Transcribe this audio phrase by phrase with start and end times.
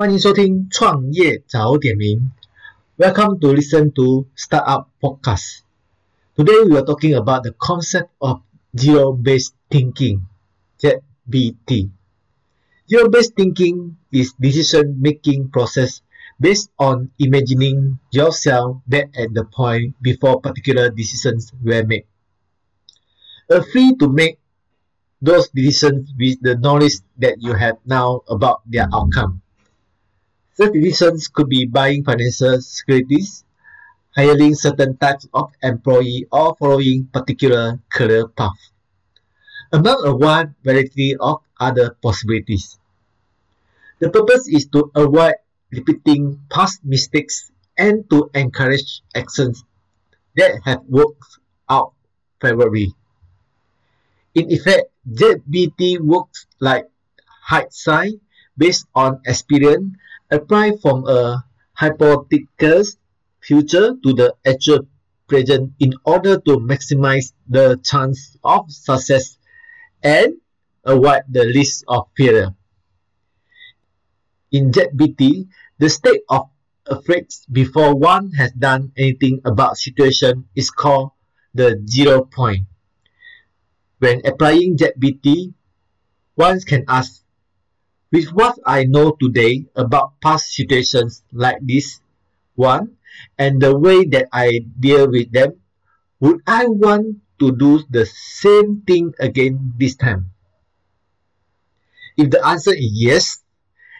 [0.00, 2.30] 欢迎收听创业早点名。
[2.98, 5.64] Welcome to listen to Startup Podcast.
[6.36, 8.42] Today we are talking about the concept of
[8.76, 10.20] zero-based thinking,
[10.76, 11.88] ZBT.
[12.86, 16.02] Zero-based thinking is decision-making process
[16.38, 22.04] based on imagining yourself back at the point before particular decisions were made.
[23.48, 24.36] A free to make
[25.22, 29.40] those decisions with the knowledge that you have now about their outcome.
[30.53, 33.43] Such decisions could be buying financial securities,
[34.15, 38.59] hiring certain types of employee, or following particular career path,
[39.71, 42.77] among a wide variety of other possibilities.
[43.99, 45.35] The purpose is to avoid
[45.71, 49.63] repeating past mistakes and to encourage actions
[50.35, 51.39] that have worked
[51.69, 51.93] out
[52.41, 52.93] favorably.
[54.35, 56.89] In effect, ZBT works like
[57.43, 58.19] hindsight
[58.57, 59.95] based on experience
[60.31, 61.43] apply from a
[61.73, 62.83] hypothetical
[63.41, 64.87] future to the actual
[65.27, 69.37] present in order to maximize the chance of success
[70.03, 70.35] and
[70.83, 72.55] avoid the risk of failure.
[74.51, 75.47] In ZBT,
[75.79, 76.49] the state of
[76.85, 81.11] affairs before one has done anything about situation is called
[81.53, 82.67] the zero point.
[83.99, 85.53] When applying ZBT,
[86.35, 87.20] one can ask
[88.11, 92.01] with what I know today about past situations like this
[92.55, 92.97] one
[93.37, 95.61] and the way that I deal with them,
[96.19, 100.31] would I want to do the same thing again this time?
[102.17, 103.43] If the answer is yes,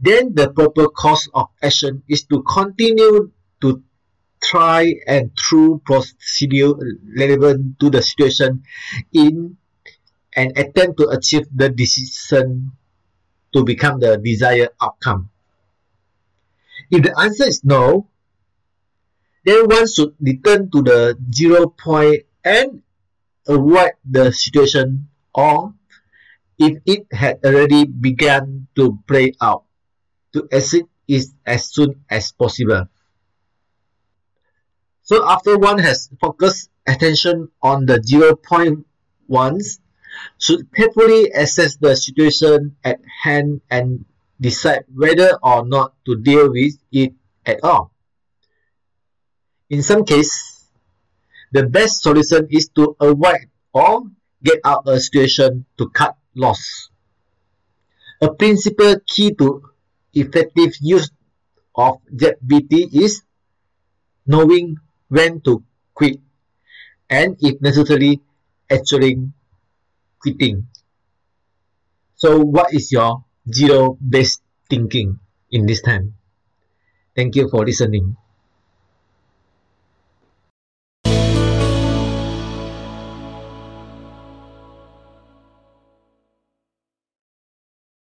[0.00, 3.30] then the proper course of action is to continue
[3.62, 3.82] to
[4.42, 6.74] try and through procedure
[7.16, 8.64] relevant to the situation
[9.12, 9.56] in
[10.34, 12.72] an attempt to achieve the decision
[13.54, 15.30] to become the desired outcome?
[16.90, 18.08] If the answer is no,
[19.44, 22.82] then one should return to the zero point and
[23.46, 25.74] avoid the situation or
[26.58, 29.64] if it had already begun to play out,
[30.32, 32.86] to exit it as soon as possible.
[35.02, 38.86] So after one has focused attention on the zero point
[39.26, 39.80] once,
[40.38, 44.04] should carefully assess the situation at hand and
[44.40, 47.14] decide whether or not to deal with it
[47.46, 47.92] at all.
[49.70, 50.68] In some cases,
[51.52, 54.02] the best solution is to avoid or
[54.42, 56.90] get out of a situation to cut loss.
[58.20, 59.62] A principal key to
[60.14, 61.10] effective use
[61.74, 63.22] of ZBT is
[64.26, 64.76] knowing
[65.08, 66.20] when to quit
[67.08, 68.20] and if necessary
[68.70, 69.16] actually
[70.22, 70.68] quitting.
[72.14, 75.18] So what is your zero based thinking
[75.50, 76.14] in this time?
[77.16, 78.16] Thank you for listening.